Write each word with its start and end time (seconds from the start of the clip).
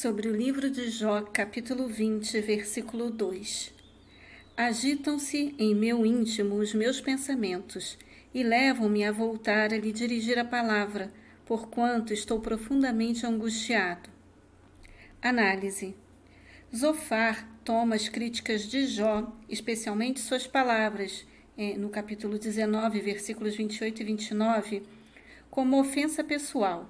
sobre 0.00 0.28
o 0.28 0.32
livro 0.32 0.70
de 0.70 0.88
Jó, 0.90 1.22
capítulo 1.22 1.88
20, 1.88 2.40
versículo 2.42 3.10
2. 3.10 3.74
Agitam-se 4.56 5.56
em 5.58 5.74
meu 5.74 6.06
íntimo 6.06 6.54
os 6.54 6.72
meus 6.72 7.00
pensamentos 7.00 7.98
e 8.32 8.44
levam-me 8.44 9.04
a 9.04 9.10
voltar 9.10 9.74
a 9.74 9.76
lhe 9.76 9.90
dirigir 9.90 10.38
a 10.38 10.44
palavra, 10.44 11.12
porquanto 11.44 12.12
estou 12.12 12.38
profundamente 12.38 13.26
angustiado. 13.26 14.08
Análise. 15.20 15.96
Zofar 16.72 17.58
toma 17.64 17.96
as 17.96 18.08
críticas 18.08 18.68
de 18.68 18.86
Jó, 18.86 19.36
especialmente 19.48 20.20
suas 20.20 20.46
palavras, 20.46 21.26
eh, 21.56 21.76
no 21.76 21.88
capítulo 21.88 22.38
19, 22.38 23.00
versículos 23.00 23.56
28 23.56 24.00
e 24.00 24.04
29, 24.04 24.82
como 25.50 25.80
ofensa 25.80 26.22
pessoal. 26.22 26.88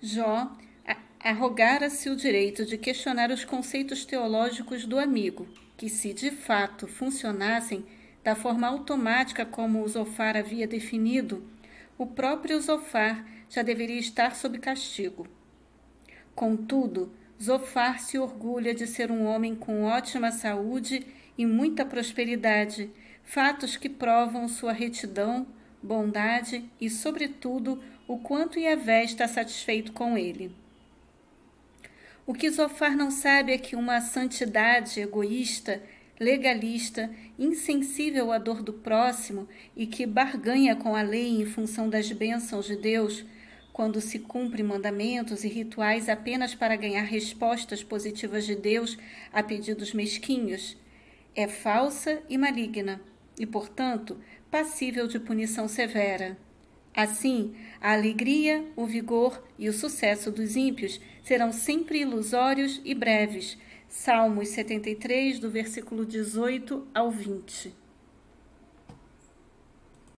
Jó 0.00 0.50
arrogara-se 1.22 2.10
o 2.10 2.16
direito 2.16 2.66
de 2.66 2.76
questionar 2.76 3.30
os 3.30 3.44
conceitos 3.44 4.04
teológicos 4.04 4.84
do 4.84 4.98
amigo, 4.98 5.46
que, 5.76 5.88
se 5.88 6.12
de 6.12 6.32
fato 6.32 6.88
funcionassem 6.88 7.84
da 8.24 8.34
forma 8.34 8.66
automática 8.66 9.46
como 9.46 9.82
o 9.82 9.88
Zofar 9.88 10.36
havia 10.36 10.66
definido, 10.66 11.44
o 11.96 12.06
próprio 12.06 12.60
Zofar 12.60 13.24
já 13.48 13.62
deveria 13.62 14.00
estar 14.00 14.34
sob 14.34 14.58
castigo. 14.58 15.28
Contudo, 16.34 17.12
Zofar 17.40 18.00
se 18.00 18.18
orgulha 18.18 18.74
de 18.74 18.86
ser 18.86 19.10
um 19.10 19.24
homem 19.24 19.54
com 19.54 19.84
ótima 19.84 20.32
saúde 20.32 21.06
e 21.38 21.46
muita 21.46 21.84
prosperidade, 21.84 22.90
fatos 23.22 23.76
que 23.76 23.88
provam 23.88 24.48
sua 24.48 24.72
retidão, 24.72 25.46
bondade 25.80 26.68
e, 26.80 26.90
sobretudo, 26.90 27.82
o 28.08 28.18
quanto 28.18 28.58
Yahvé 28.58 29.04
está 29.04 29.28
satisfeito 29.28 29.92
com 29.92 30.18
ele. 30.18 30.61
O 32.24 32.32
que 32.32 32.48
Zofar 32.48 32.96
não 32.96 33.10
sabe 33.10 33.52
é 33.52 33.58
que 33.58 33.74
uma 33.74 34.00
santidade 34.00 35.00
egoísta, 35.00 35.82
legalista, 36.20 37.10
insensível 37.36 38.30
à 38.30 38.38
dor 38.38 38.62
do 38.62 38.72
próximo 38.72 39.48
e 39.76 39.88
que 39.88 40.06
barganha 40.06 40.76
com 40.76 40.94
a 40.94 41.02
lei 41.02 41.40
em 41.40 41.44
função 41.44 41.90
das 41.90 42.12
bênçãos 42.12 42.66
de 42.66 42.76
Deus, 42.76 43.24
quando 43.72 44.00
se 44.00 44.20
cumpre 44.20 44.62
mandamentos 44.62 45.42
e 45.42 45.48
rituais 45.48 46.08
apenas 46.08 46.54
para 46.54 46.76
ganhar 46.76 47.02
respostas 47.02 47.82
positivas 47.82 48.46
de 48.46 48.54
Deus 48.54 48.96
a 49.32 49.42
pedidos 49.42 49.92
mesquinhos, 49.92 50.76
é 51.34 51.48
falsa 51.48 52.22
e 52.28 52.38
maligna 52.38 53.00
e, 53.36 53.44
portanto, 53.44 54.16
passível 54.48 55.08
de 55.08 55.18
punição 55.18 55.66
severa. 55.66 56.36
Assim, 56.94 57.54
a 57.80 57.92
alegria, 57.92 58.64
o 58.76 58.86
vigor 58.86 59.42
e 59.58 59.68
o 59.68 59.72
sucesso 59.72 60.30
dos 60.30 60.56
ímpios 60.56 61.00
serão 61.22 61.50
sempre 61.52 62.00
ilusórios 62.00 62.80
e 62.84 62.94
breves. 62.94 63.56
Salmos 63.88 64.48
73, 64.48 65.38
do 65.38 65.50
versículo 65.50 66.04
18 66.04 66.86
ao 66.94 67.10
20. 67.10 67.81